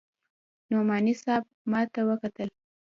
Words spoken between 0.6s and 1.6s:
نعماني صاحب